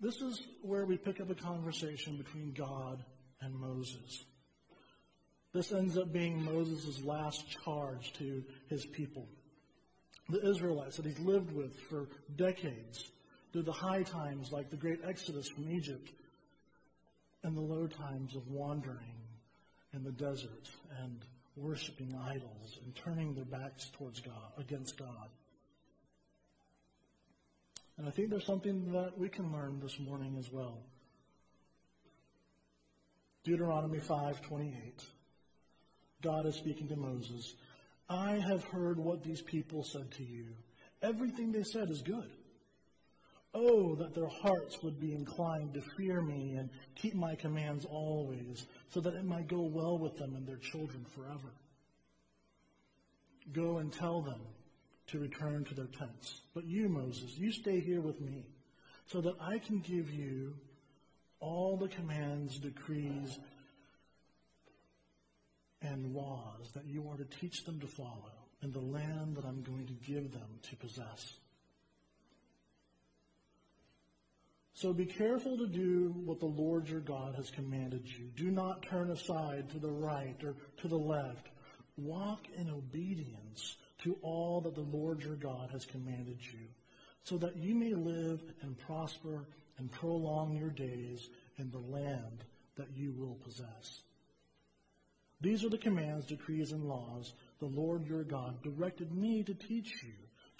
This 0.00 0.20
is 0.20 0.40
where 0.62 0.86
we 0.86 0.96
pick 0.96 1.20
up 1.20 1.28
a 1.28 1.34
conversation 1.34 2.16
between 2.16 2.52
God 2.52 3.04
and 3.40 3.52
Moses. 3.52 4.24
This 5.52 5.72
ends 5.72 5.98
up 5.98 6.12
being 6.12 6.44
Moses' 6.44 7.02
last 7.02 7.44
charge 7.64 8.12
to 8.18 8.44
his 8.68 8.86
people. 8.86 9.26
The 10.28 10.48
Israelites 10.48 10.96
that 10.96 11.06
he's 11.06 11.18
lived 11.20 11.52
with 11.52 11.78
for 11.88 12.08
decades, 12.34 13.10
through 13.52 13.62
the 13.62 13.72
high 13.72 14.02
times 14.02 14.50
like 14.52 14.70
the 14.70 14.76
great 14.76 15.00
Exodus 15.04 15.48
from 15.48 15.70
Egypt, 15.70 16.10
and 17.42 17.56
the 17.56 17.60
low 17.60 17.86
times 17.86 18.34
of 18.34 18.48
wandering 18.48 19.14
in 19.92 20.02
the 20.02 20.10
desert 20.10 20.68
and 21.02 21.24
worshiping 21.56 22.14
idols 22.28 22.78
and 22.84 22.94
turning 22.96 23.34
their 23.34 23.44
backs 23.44 23.88
towards 23.96 24.20
God, 24.20 24.52
against 24.58 24.98
God. 24.98 25.28
And 27.96 28.06
I 28.06 28.10
think 28.10 28.30
there's 28.30 28.44
something 28.44 28.92
that 28.92 29.16
we 29.16 29.28
can 29.28 29.52
learn 29.52 29.80
this 29.80 29.98
morning 29.98 30.36
as 30.38 30.50
well. 30.52 30.82
Deuteronomy 33.44 34.00
5:28. 34.00 35.06
God 36.20 36.46
is 36.46 36.56
speaking 36.56 36.88
to 36.88 36.96
Moses. 36.96 37.54
I 38.08 38.38
have 38.38 38.64
heard 38.64 38.98
what 38.98 39.22
these 39.22 39.42
people 39.42 39.82
said 39.84 40.10
to 40.12 40.24
you. 40.24 40.46
Everything 41.02 41.52
they 41.52 41.64
said 41.64 41.90
is 41.90 42.02
good. 42.02 42.30
Oh, 43.52 43.94
that 43.96 44.14
their 44.14 44.28
hearts 44.28 44.82
would 44.82 45.00
be 45.00 45.14
inclined 45.14 45.74
to 45.74 45.82
fear 45.96 46.20
me 46.20 46.56
and 46.56 46.68
keep 46.94 47.14
my 47.14 47.34
commands 47.34 47.84
always, 47.84 48.66
so 48.90 49.00
that 49.00 49.14
it 49.14 49.24
might 49.24 49.48
go 49.48 49.62
well 49.62 49.98
with 49.98 50.16
them 50.18 50.34
and 50.36 50.46
their 50.46 50.58
children 50.58 51.06
forever. 51.14 51.54
Go 53.52 53.78
and 53.78 53.92
tell 53.92 54.20
them 54.20 54.40
to 55.08 55.18
return 55.18 55.64
to 55.64 55.74
their 55.74 55.86
tents. 55.86 56.42
But 56.54 56.66
you, 56.66 56.88
Moses, 56.88 57.36
you 57.38 57.50
stay 57.50 57.80
here 57.80 58.00
with 58.00 58.20
me, 58.20 58.44
so 59.06 59.20
that 59.20 59.36
I 59.40 59.58
can 59.58 59.78
give 59.80 60.10
you 60.10 60.54
all 61.40 61.76
the 61.76 61.88
commands, 61.88 62.58
decrees, 62.58 63.38
and 65.82 66.14
laws 66.14 66.70
that 66.74 66.86
you 66.86 67.08
are 67.08 67.16
to 67.16 67.24
teach 67.24 67.64
them 67.64 67.80
to 67.80 67.86
follow 67.86 68.32
in 68.62 68.72
the 68.72 68.80
land 68.80 69.36
that 69.36 69.44
I'm 69.44 69.62
going 69.62 69.86
to 69.86 69.92
give 69.92 70.32
them 70.32 70.58
to 70.70 70.76
possess. 70.76 71.38
So 74.74 74.92
be 74.92 75.06
careful 75.06 75.56
to 75.56 75.66
do 75.66 76.12
what 76.24 76.38
the 76.38 76.46
Lord 76.46 76.88
your 76.88 77.00
God 77.00 77.34
has 77.36 77.50
commanded 77.50 78.06
you. 78.06 78.26
Do 78.36 78.50
not 78.50 78.82
turn 78.82 79.10
aside 79.10 79.70
to 79.70 79.78
the 79.78 79.90
right 79.90 80.36
or 80.44 80.54
to 80.82 80.88
the 80.88 80.98
left. 80.98 81.48
Walk 81.96 82.40
in 82.58 82.68
obedience 82.68 83.76
to 84.02 84.18
all 84.20 84.60
that 84.60 84.74
the 84.74 84.82
Lord 84.82 85.22
your 85.22 85.36
God 85.36 85.70
has 85.72 85.86
commanded 85.86 86.38
you, 86.42 86.66
so 87.24 87.38
that 87.38 87.56
you 87.56 87.74
may 87.74 87.94
live 87.94 88.42
and 88.60 88.78
prosper 88.78 89.48
and 89.78 89.90
prolong 89.90 90.54
your 90.54 90.68
days 90.68 91.30
in 91.58 91.70
the 91.70 91.78
land 91.78 92.44
that 92.76 92.88
you 92.94 93.14
will 93.16 93.36
possess. 93.36 94.02
These 95.40 95.64
are 95.64 95.70
the 95.70 95.78
commands, 95.78 96.26
decrees, 96.26 96.72
and 96.72 96.84
laws 96.84 97.34
the 97.58 97.66
Lord 97.66 98.06
your 98.06 98.24
God 98.24 98.62
directed 98.62 99.12
me 99.12 99.42
to 99.44 99.54
teach 99.54 100.02
you 100.02 100.12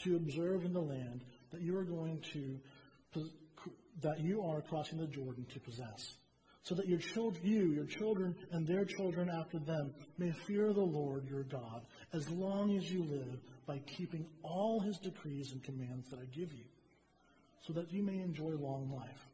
to 0.05 0.17
observe 0.17 0.65
in 0.65 0.73
the 0.73 0.81
land 0.81 1.25
that 1.51 1.63
you 1.63 1.77
are 1.77 1.85
going 1.85 2.23
to 2.33 2.59
that 4.03 4.21
you 4.21 4.43
are 4.43 4.61
crossing 4.61 4.99
the 4.99 5.07
Jordan 5.07 5.47
to 5.55 5.61
possess, 5.61 6.19
so 6.63 6.75
that 6.75 6.87
your 6.87 6.99
children, 6.99 7.43
you, 7.47 7.73
your 7.73 7.87
children, 7.87 8.37
and 8.53 8.67
their 8.67 8.85
children 8.85 9.31
after 9.31 9.59
them 9.59 9.95
may 10.19 10.33
fear 10.47 10.75
the 10.75 10.81
Lord 10.81 11.27
your 11.27 11.45
God 11.45 11.87
as 12.13 12.29
long 12.29 12.77
as 12.77 12.91
you 12.91 13.05
live 13.05 13.41
by 13.67 13.79
keeping 13.79 14.27
all 14.43 14.81
his 14.81 14.99
decrees 14.99 15.53
and 15.53 15.65
commands 15.65 16.11
that 16.11 16.21
I 16.21 16.27
give 16.27 16.53
you, 16.53 16.65
so 17.67 17.73
that 17.73 17.91
you 17.91 18.03
may 18.03 18.19
enjoy 18.19 18.51
long 18.51 18.93
life. 18.95 19.27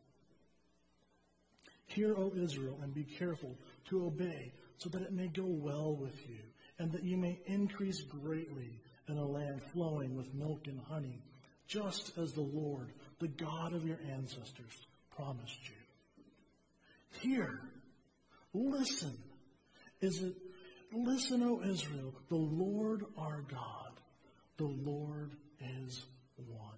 Hear, 1.87 2.17
O 2.17 2.33
Israel, 2.37 2.79
and 2.83 2.95
be 2.95 3.05
careful 3.05 3.59
to 3.91 4.07
obey, 4.07 4.53
so 4.83 4.89
that 4.91 5.03
it 5.03 5.13
may 5.13 5.29
go 5.29 5.45
well 5.47 5.95
with 5.95 6.29
you, 6.29 6.41
and 6.79 6.91
that 6.93 7.05
you 7.05 7.17
may 7.17 7.39
increase 7.47 8.01
greatly 8.03 8.81
in 9.09 9.17
a 9.17 9.25
land 9.25 9.63
flowing 9.73 10.17
with 10.17 10.35
milk 10.35 10.67
and 10.67 10.81
honey, 10.89 11.23
just 11.69 12.17
as 12.19 12.33
the 12.33 12.41
Lord 12.41 12.93
the 13.21 13.29
God 13.29 13.73
of 13.73 13.87
your 13.87 14.01
ancestors 14.13 14.87
promised 15.15 15.69
you. 15.69 17.21
Here, 17.21 17.61
listen. 18.53 19.17
Is 20.01 20.21
it, 20.21 20.35
listen, 20.93 21.45
O 21.45 21.63
Israel, 21.63 22.13
the 22.29 22.35
Lord 22.35 23.05
our 23.17 23.43
God, 23.43 23.93
the 24.57 24.65
Lord 24.65 25.31
is 25.61 26.05
one. 26.37 26.73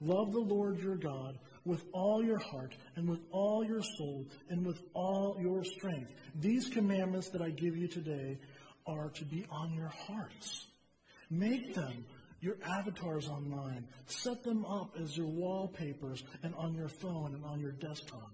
Love 0.00 0.32
the 0.32 0.38
Lord 0.38 0.78
your 0.78 0.96
God 0.96 1.38
with 1.64 1.84
all 1.92 2.24
your 2.24 2.38
heart 2.38 2.74
and 2.96 3.08
with 3.08 3.20
all 3.30 3.64
your 3.64 3.82
soul 3.82 4.26
and 4.48 4.66
with 4.66 4.82
all 4.94 5.36
your 5.40 5.64
strength. 5.64 6.10
These 6.40 6.68
commandments 6.68 7.28
that 7.30 7.42
I 7.42 7.50
give 7.50 7.76
you 7.76 7.88
today 7.88 8.38
are 8.86 9.10
to 9.10 9.24
be 9.24 9.46
on 9.50 9.72
your 9.72 9.88
hearts. 9.88 10.66
Make 11.30 11.74
them 11.74 12.04
your 12.40 12.56
avatars 12.64 13.28
online. 13.28 13.86
Set 14.06 14.42
them 14.42 14.64
up 14.64 14.96
as 15.00 15.16
your 15.16 15.28
wallpapers 15.28 16.24
and 16.42 16.54
on 16.56 16.74
your 16.74 16.88
phone 16.88 17.34
and 17.34 17.44
on 17.44 17.60
your 17.60 17.72
desktop. 17.72 18.32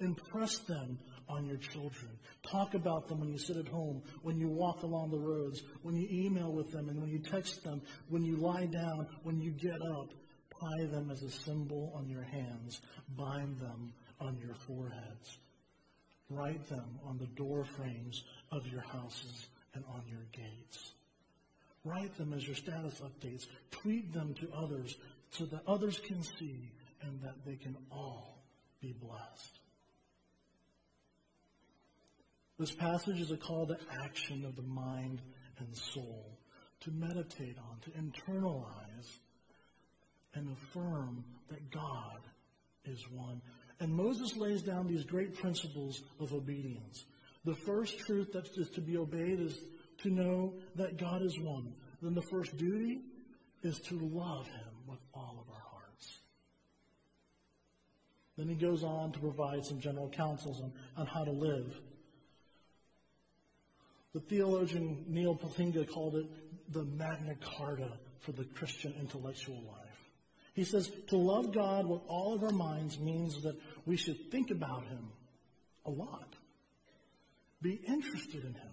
Impress 0.00 0.58
them 0.60 0.98
on 1.28 1.46
your 1.46 1.56
children. 1.56 2.18
Talk 2.50 2.74
about 2.74 3.08
them 3.08 3.20
when 3.20 3.30
you 3.30 3.38
sit 3.38 3.56
at 3.56 3.68
home, 3.68 4.02
when 4.22 4.38
you 4.38 4.48
walk 4.48 4.82
along 4.82 5.10
the 5.10 5.18
roads, 5.18 5.62
when 5.82 5.96
you 5.96 6.06
email 6.10 6.52
with 6.52 6.70
them, 6.70 6.88
and 6.88 7.00
when 7.00 7.10
you 7.10 7.18
text 7.18 7.62
them, 7.64 7.80
when 8.08 8.24
you 8.24 8.36
lie 8.36 8.66
down, 8.66 9.06
when 9.22 9.40
you 9.40 9.50
get 9.52 9.80
up. 9.80 10.10
Tie 10.60 10.86
them 10.86 11.10
as 11.10 11.22
a 11.22 11.30
symbol 11.30 11.92
on 11.96 12.08
your 12.08 12.22
hands. 12.22 12.80
Bind 13.16 13.58
them 13.58 13.92
on 14.20 14.38
your 14.38 14.54
foreheads. 14.54 15.38
Write 16.28 16.68
them 16.68 16.98
on 17.04 17.18
the 17.18 17.26
door 17.26 17.64
frames 17.64 18.24
of 18.50 18.66
your 18.66 18.80
houses 18.80 19.48
and 19.74 19.84
on 19.88 20.02
your 20.08 20.26
gates. 20.32 20.92
Write 21.84 22.16
them 22.16 22.32
as 22.32 22.46
your 22.46 22.56
status 22.56 23.00
updates. 23.00 23.46
Tweet 23.70 24.12
them 24.12 24.34
to 24.34 24.50
others 24.52 24.96
so 25.30 25.44
that 25.46 25.62
others 25.66 26.00
can 26.00 26.22
see 26.22 26.72
and 27.02 27.20
that 27.22 27.44
they 27.44 27.56
can 27.56 27.76
all 27.92 28.42
be 28.80 28.92
blessed. 28.92 29.60
This 32.58 32.72
passage 32.72 33.20
is 33.20 33.30
a 33.30 33.36
call 33.36 33.66
to 33.66 33.76
action 34.02 34.44
of 34.44 34.56
the 34.56 34.62
mind 34.62 35.20
and 35.58 35.76
soul, 35.76 36.38
to 36.80 36.90
meditate 36.90 37.56
on, 37.58 37.78
to 37.80 37.90
internalize, 37.90 39.18
and 40.36 40.52
affirm 40.52 41.24
that 41.48 41.70
God 41.70 42.20
is 42.84 43.04
one. 43.10 43.40
And 43.80 43.92
Moses 43.92 44.36
lays 44.36 44.62
down 44.62 44.86
these 44.86 45.04
great 45.04 45.34
principles 45.34 46.02
of 46.20 46.32
obedience. 46.32 47.04
The 47.44 47.54
first 47.54 47.98
truth 48.00 48.32
that 48.32 48.48
is 48.56 48.70
to 48.70 48.80
be 48.80 48.96
obeyed 48.96 49.40
is 49.40 49.58
to 50.02 50.10
know 50.10 50.54
that 50.76 50.98
God 50.98 51.22
is 51.22 51.38
one. 51.38 51.74
Then 52.02 52.14
the 52.14 52.22
first 52.22 52.56
duty 52.56 53.00
is 53.62 53.78
to 53.80 53.98
love 53.98 54.46
him 54.46 54.72
with 54.86 54.98
all 55.14 55.44
of 55.46 55.52
our 55.52 55.62
hearts. 55.70 56.18
Then 58.36 58.48
he 58.48 58.54
goes 58.54 58.84
on 58.84 59.12
to 59.12 59.18
provide 59.18 59.64
some 59.64 59.80
general 59.80 60.10
counsels 60.10 60.60
on, 60.60 60.72
on 60.96 61.06
how 61.06 61.24
to 61.24 61.30
live. 61.30 61.74
The 64.12 64.20
theologian 64.20 65.04
Neal 65.08 65.34
Plantinga 65.34 65.88
called 65.90 66.16
it 66.16 66.26
the 66.72 66.84
Magna 66.84 67.34
Carta 67.58 67.92
for 68.20 68.32
the 68.32 68.44
Christian 68.44 68.94
intellectual 68.98 69.62
life. 69.62 69.85
He 70.56 70.64
says 70.64 70.90
to 71.08 71.18
love 71.18 71.52
God 71.52 71.86
with 71.86 72.00
all 72.08 72.32
of 72.32 72.42
our 72.42 72.50
minds 72.50 72.98
means 72.98 73.42
that 73.42 73.60
we 73.84 73.98
should 73.98 74.30
think 74.30 74.50
about 74.50 74.84
Him 74.86 75.10
a 75.84 75.90
lot, 75.90 76.34
be 77.60 77.78
interested 77.86 78.42
in 78.42 78.54
Him. 78.54 78.70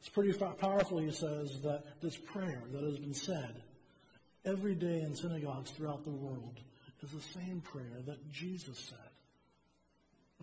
It's 0.00 0.08
pretty 0.08 0.32
powerful, 0.32 0.98
he 0.98 1.12
says, 1.12 1.60
that 1.60 1.84
this 2.02 2.16
prayer 2.16 2.64
that 2.72 2.82
has 2.82 2.98
been 2.98 3.14
said 3.14 3.62
every 4.44 4.74
day 4.74 5.02
in 5.02 5.14
synagogues 5.14 5.70
throughout 5.70 6.02
the 6.02 6.10
world 6.10 6.58
is 7.04 7.10
the 7.10 7.40
same 7.40 7.60
prayer 7.60 8.02
that 8.06 8.32
Jesus 8.32 8.78
said 8.78 8.98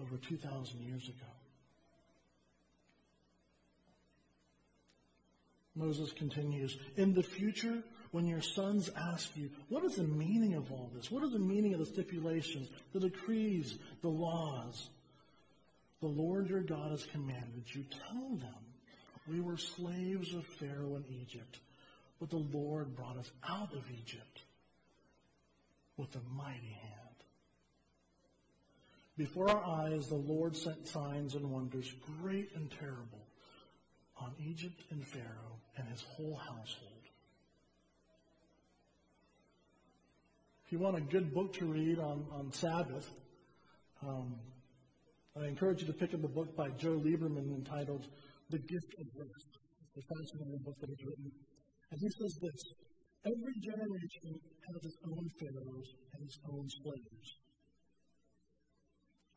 over 0.01 0.15
2,000 0.15 0.79
years 0.79 1.09
ago. 1.09 1.27
Moses 5.77 6.11
continues, 6.11 6.77
in 6.95 7.13
the 7.13 7.23
future, 7.23 7.83
when 8.11 8.25
your 8.25 8.41
sons 8.41 8.89
ask 8.95 9.35
you, 9.35 9.49
what 9.69 9.83
is 9.83 9.95
the 9.95 10.03
meaning 10.03 10.55
of 10.55 10.71
all 10.71 10.89
this? 10.95 11.11
What 11.11 11.23
is 11.23 11.31
the 11.31 11.39
meaning 11.39 11.73
of 11.73 11.79
the 11.79 11.85
stipulations, 11.85 12.69
the 12.93 12.99
decrees, 12.99 13.77
the 14.01 14.09
laws? 14.09 14.89
The 16.01 16.07
Lord 16.07 16.49
your 16.49 16.61
God 16.61 16.91
has 16.91 17.03
commanded 17.05 17.63
you. 17.67 17.83
Tell 18.09 18.29
them, 18.37 18.65
we 19.27 19.39
were 19.39 19.57
slaves 19.57 20.33
of 20.33 20.45
Pharaoh 20.45 20.95
in 20.95 21.05
Egypt, 21.21 21.59
but 22.19 22.29
the 22.29 22.37
Lord 22.37 22.95
brought 22.95 23.17
us 23.17 23.31
out 23.47 23.73
of 23.73 23.83
Egypt 23.91 24.41
with 25.97 26.15
a 26.15 26.35
mighty 26.35 26.77
hand. 26.81 26.93
Before 29.17 29.49
our 29.49 29.63
eyes, 29.63 30.07
the 30.07 30.15
Lord 30.15 30.55
sent 30.55 30.87
signs 30.87 31.35
and 31.35 31.51
wonders, 31.51 31.91
great 32.21 32.51
and 32.55 32.71
terrible 32.71 33.26
on 34.19 34.33
Egypt 34.39 34.83
and 34.91 35.05
Pharaoh 35.05 35.59
and 35.77 35.87
his 35.89 36.01
whole 36.01 36.35
household. 36.35 36.93
If 40.65 40.73
you 40.73 40.79
want 40.79 40.97
a 40.97 41.01
good 41.01 41.33
book 41.33 41.53
to 41.53 41.65
read 41.65 41.99
on, 41.99 42.25
on 42.31 42.51
Sabbath, 42.51 43.07
um, 44.03 44.35
I 45.39 45.47
encourage 45.47 45.81
you 45.81 45.87
to 45.87 45.93
pick 45.93 46.13
up 46.13 46.23
a 46.23 46.27
book 46.27 46.55
by 46.57 46.69
Joe 46.75 46.99
Lieberman 46.99 47.55
entitled 47.55 48.05
The 48.49 48.59
Gift 48.59 48.91
of 48.99 49.07
Rest. 49.15 49.51
It's 49.95 50.03
a 50.03 50.05
fascinating 50.11 50.59
book 50.65 50.75
that 50.81 50.89
he's 50.89 51.05
written. 51.07 51.31
And 51.91 51.99
he 52.01 52.09
says 52.09 52.33
this 52.41 52.59
Every 53.23 53.57
generation 53.63 54.33
has 54.35 54.79
its 54.83 54.97
own 55.07 55.25
pharaohs 55.39 55.89
and 56.13 56.19
its 56.27 56.37
own 56.51 56.67
slaves. 56.67 57.27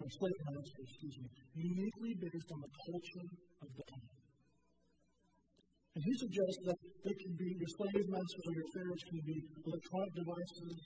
Or 0.00 0.09
slave 0.11 0.40
masters, 0.50 0.83
excuse 0.83 1.16
me, 1.20 1.28
uniquely 1.54 2.12
based 2.26 2.50
on 2.50 2.61
the 2.61 2.72
culture 2.90 3.28
of 3.62 3.68
the 3.76 3.85
time. 3.87 4.10
And 5.90 6.03
he 6.07 6.14
suggests 6.14 6.62
that 6.70 6.79
they 7.03 7.16
can 7.18 7.35
be 7.35 7.50
your 7.50 7.72
slave 7.74 8.07
masters 8.07 8.46
or 8.46 8.55
your 8.55 8.70
pharaohs 8.70 9.05
can 9.11 9.20
be 9.26 9.38
electronic 9.66 10.12
devices, 10.14 10.76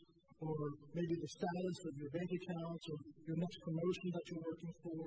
or 0.41 0.57
maybe 0.97 1.15
the 1.21 1.29
status 1.29 1.79
of 1.85 1.93
your 2.01 2.11
bank 2.17 2.31
accounts, 2.33 2.85
or 2.89 2.97
your 3.29 3.37
next 3.37 3.59
promotion 3.61 4.09
that 4.17 4.25
you're 4.33 4.47
working 4.49 4.75
for, 4.81 5.05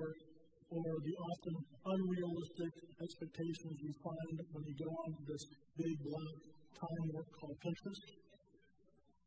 or 0.70 0.88
the 1.02 1.16
often 1.18 1.54
unrealistic 1.98 2.72
expectations 3.02 3.74
you 3.82 3.92
find 3.98 4.36
when 4.54 4.64
you 4.70 4.76
go 4.78 4.90
on 5.02 5.10
this 5.26 5.44
big 5.74 5.96
black 6.06 6.36
time 6.78 7.06
work 7.10 7.28
called 7.34 7.58
Pinterest. 7.58 8.06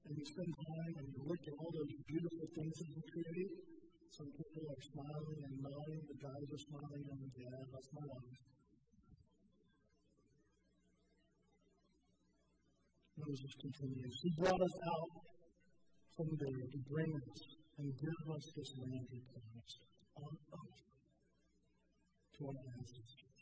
And 0.07 0.13
you 0.15 0.23
spend 0.23 0.51
time 0.55 0.93
and 1.03 1.07
you 1.11 1.21
look 1.27 1.43
at 1.51 1.55
all 1.59 1.71
those 1.75 1.93
beautiful 2.07 2.47
things 2.55 2.75
that 2.79 2.89
you 2.95 3.03
create. 3.11 3.53
Some 4.15 4.31
people 4.39 4.63
are 4.71 4.83
smiling 4.87 5.39
and 5.51 5.55
nodding, 5.67 6.03
the 6.07 6.19
guys 6.19 6.47
are 6.47 6.63
smiling 6.63 7.05
and 7.11 7.21
yeah, 7.35 7.59
that's 7.75 7.91
my 7.91 8.07
life. 8.07 8.60
Moses 13.21 13.53
continues. 13.61 14.15
He 14.23 14.29
brought 14.37 14.61
us 14.61 14.77
out 14.81 15.11
from 16.17 16.29
there 16.41 16.65
to 16.73 16.79
bring 16.89 17.11
us 17.13 17.41
and 17.77 17.87
give 18.01 18.21
us 18.33 18.45
this 18.57 18.71
land 18.81 19.05
he 19.13 19.21
promised 19.29 19.79
on 20.17 20.33
oath 20.57 20.81
to 22.33 22.41
our 22.49 22.65
ancestors. 22.81 23.37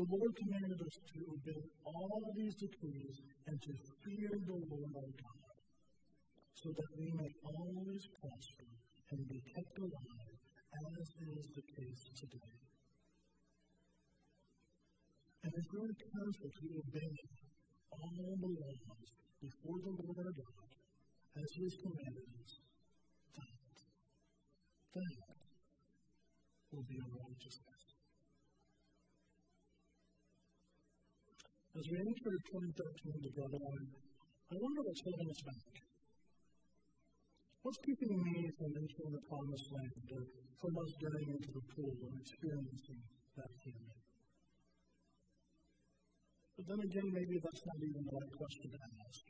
The 0.00 0.06
Lord 0.08 0.32
commanded 0.32 0.80
us 0.80 0.96
to 0.96 1.18
obey 1.28 1.62
all 1.84 2.20
these 2.40 2.56
decrees 2.56 3.16
and 3.46 3.56
to 3.60 3.72
fear 4.00 4.32
the 4.48 4.58
Lord 4.64 4.92
our 4.96 5.12
God, 5.12 5.56
so 6.56 6.72
that 6.72 6.90
we 6.96 7.08
may 7.20 7.32
always 7.44 8.04
prosper 8.16 8.70
and 9.12 9.20
be 9.28 9.40
kept 9.44 9.76
alive, 9.76 10.36
as 10.72 11.04
is 11.20 11.44
the 11.52 11.64
case 11.68 12.02
today. 12.16 12.56
And 15.44 15.52
it's 15.52 15.72
very 15.72 15.96
careful 16.00 16.48
to 16.48 16.64
obey 16.80 17.12
all 17.92 18.36
the 18.38 18.50
laws 18.50 19.10
before 19.40 19.78
the 19.82 19.94
Lord 20.04 20.26
our 20.26 20.36
God, 20.36 20.70
as 21.40 21.48
He 21.54 21.62
has 21.64 21.76
commanded 21.80 22.28
us, 22.38 22.50
that, 23.34 23.54
that 24.94 25.16
will 26.72 26.86
be 26.86 26.98
our 27.00 27.14
righteousness. 27.26 27.82
As 31.70 31.86
we 31.86 31.96
enter 32.02 32.32
2013 32.50 33.30
together, 33.30 33.62
I 34.50 34.54
wonder 34.58 34.80
what's 34.82 35.02
holding 35.06 35.30
us 35.30 35.42
back. 35.46 35.70
What's 37.62 37.78
keeping 37.86 38.16
me 38.18 38.50
from 38.58 38.72
entering 38.74 39.12
the 39.14 39.22
promised 39.30 39.68
land 39.70 40.04
or 40.10 40.22
from 40.58 40.72
us 40.80 40.90
getting 40.98 41.28
into 41.30 41.50
the 41.54 41.64
pool 41.70 41.94
and 42.08 42.14
experiencing 42.20 43.00
that 43.36 43.52
healing? 43.62 43.99
But 46.60 46.76
then 46.76 46.92
again, 46.92 47.08
maybe 47.16 47.40
that's 47.40 47.64
not 47.64 47.80
even 47.80 48.04
the 48.04 48.12
right 48.20 48.32
question 48.36 48.68
to 48.68 48.76
ask. 48.76 49.24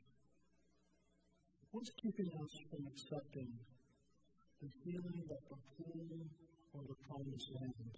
What's 1.70 1.94
keeping 2.02 2.26
us 2.26 2.52
from 2.66 2.82
accepting 2.90 3.50
the 4.58 4.70
feeling 4.82 5.22
that 5.30 5.42
the 5.46 5.58
pool 5.78 6.26
or 6.74 6.82
the 6.90 6.98
promised 7.06 7.50
land 7.54 7.94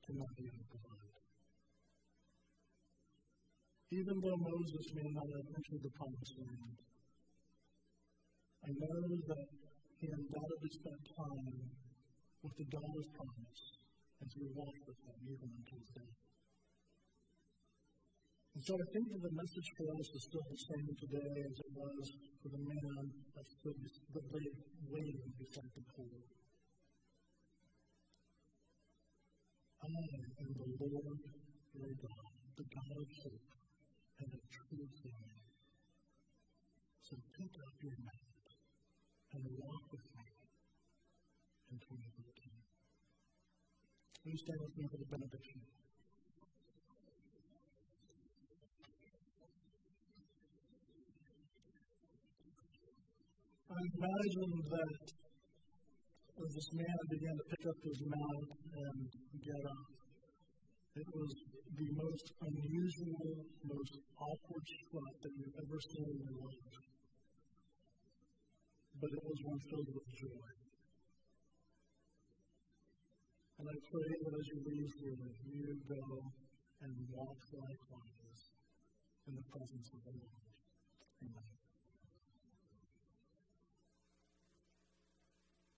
cannot 0.00 0.32
be 0.32 0.48
provide? 0.48 1.16
Even 3.92 4.16
though 4.16 4.40
Moses 4.40 4.86
may 4.96 5.08
not 5.12 5.28
have 5.28 5.48
entered 5.52 5.82
the 5.84 5.92
promised 5.92 6.36
land, 6.40 6.76
I 8.64 8.70
know 8.80 9.00
that 9.28 9.44
he 10.00 10.08
undoubtedly 10.08 10.72
spent 10.72 11.04
time 11.20 11.68
with 12.40 12.56
the 12.56 12.68
God 12.72 12.96
of 12.96 13.06
promise 13.12 13.60
as 14.24 14.32
he 14.32 14.48
walked 14.56 14.84
with 14.88 15.00
him 15.04 15.36
even 15.36 15.52
until 15.52 15.84
his 15.84 15.92
death. 15.92 16.27
And 18.58 18.66
so 18.66 18.74
I 18.74 18.90
think 18.90 19.06
that 19.06 19.22
the 19.22 19.34
message 19.38 19.70
for 19.78 19.86
us 19.86 20.08
is 20.18 20.22
still 20.26 20.42
the 20.50 20.58
same 20.58 20.90
today 20.98 21.30
as 21.46 21.56
it 21.62 21.70
was 21.78 22.10
for 22.42 22.50
the 22.50 22.58
man 22.58 23.06
that 23.38 23.46
stood 23.54 23.78
that 23.86 24.26
lay 24.34 24.50
waiting 24.82 25.30
beside 25.38 25.70
the 25.78 25.84
pool. 25.94 26.18
I 29.78 29.94
am 30.42 30.50
the 30.58 30.74
Lord 30.74 31.22
your 31.70 31.94
God, 32.02 32.30
the 32.58 32.66
God 32.66 32.98
of 32.98 33.06
hope 33.22 33.46
and 34.26 34.30
of 34.34 34.42
true 34.50 34.90
healing. 35.06 35.38
So 37.06 37.14
pick 37.38 37.54
up 37.62 37.74
your 37.78 37.98
mat 38.02 38.42
and 39.38 39.42
walk 39.54 39.86
with 39.94 40.06
me 40.18 40.26
in 41.70 41.78
2013. 41.78 42.58
Please 44.18 44.42
stand 44.42 44.60
with 44.66 44.74
me 44.74 44.84
for 44.90 44.98
the 44.98 45.06
benediction. 45.14 45.62
Imagine 53.78 54.52
that 54.74 54.98
as 56.38 56.50
this 56.54 56.70
man 56.74 56.98
began 57.10 57.34
to 57.34 57.44
pick 57.50 57.64
up 57.66 57.78
his 57.82 57.98
mat 58.06 58.46
and 58.74 58.98
get 59.42 59.62
up, 59.66 59.86
it 60.98 61.08
was 61.14 61.30
the 61.78 61.88
most 61.94 62.26
unusual, 62.42 63.30
most 63.66 63.94
awkward 64.18 64.66
strut 64.66 65.14
that 65.22 65.32
you've 65.38 65.58
ever 65.62 65.78
seen 65.78 66.06
in 66.10 66.18
your 66.26 66.38
life. 66.42 66.78
But 68.98 69.10
it 69.14 69.22
was 69.22 69.38
one 69.46 69.62
filled 69.70 69.90
with 69.94 70.10
joy. 70.10 70.48
And 73.58 73.66
I 73.66 73.76
pray 73.90 74.10
that 74.22 74.34
as 74.38 74.46
you 74.54 74.58
leave 74.62 74.92
here, 75.02 75.28
you 75.54 75.70
go 75.86 76.02
and 76.82 76.94
walk 77.10 77.40
likewise 77.50 78.42
in 79.26 79.34
the 79.34 79.46
presence 79.50 79.88
of 79.94 80.00
the 80.06 80.14
Lord. 80.14 80.42
Amen. 81.26 81.57